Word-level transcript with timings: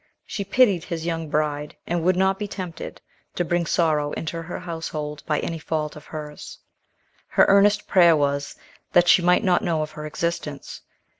She 0.25 0.43
pitied 0.43 0.85
his 0.85 1.05
young 1.05 1.29
bride, 1.29 1.77
and 1.85 2.01
would 2.01 2.15
not 2.15 2.39
be 2.39 2.47
tempted 2.47 3.01
to 3.35 3.45
bring 3.45 3.67
sorrow 3.67 4.13
into 4.13 4.41
her 4.41 4.57
household 4.57 5.21
by 5.27 5.39
any 5.41 5.59
fault 5.59 5.95
of 5.95 6.05
hers. 6.07 6.57
Her 7.27 7.45
earnest 7.47 7.87
prayer 7.87 8.15
was, 8.17 8.55
that 8.93 9.07
she 9.07 9.21
might 9.21 9.43
not 9.43 9.63
know 9.63 9.83
of 9.83 9.91
her 9.91 10.07
existence. 10.07 10.81